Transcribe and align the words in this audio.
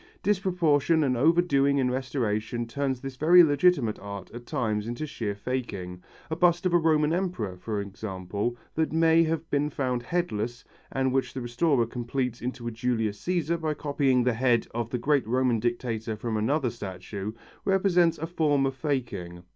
Disproportion 0.23 1.03
and 1.03 1.15
overdoing 1.15 1.77
in 1.77 1.91
restoration 1.91 2.65
turns 2.65 2.99
this 3.01 3.17
very 3.17 3.43
legitimate 3.43 3.99
art 3.99 4.31
at 4.31 4.47
times 4.47 4.87
into 4.87 5.05
sheer 5.05 5.35
faking. 5.35 6.01
A 6.31 6.35
bust 6.35 6.65
of 6.65 6.73
a 6.73 6.79
Roman 6.79 7.13
emperor, 7.13 7.55
for 7.55 7.79
example, 7.79 8.57
that 8.73 8.91
may 8.91 9.21
have 9.25 9.47
been 9.51 9.69
found 9.69 10.01
headless 10.01 10.63
and 10.91 11.13
which 11.13 11.35
the 11.35 11.41
restorer 11.41 11.85
completes 11.85 12.41
into 12.41 12.65
a 12.67 12.71
Julius 12.71 13.21
Cæsar 13.23 13.61
by 13.61 13.75
copying 13.75 14.23
the 14.23 14.33
head 14.33 14.65
of 14.73 14.89
the 14.89 14.97
great 14.97 15.27
Roman 15.27 15.59
dictator 15.59 16.15
from 16.15 16.35
another 16.35 16.71
statue, 16.71 17.33
represents 17.63 18.17
a 18.17 18.25
form 18.25 18.65
of 18.65 18.73
faking. 18.73 19.43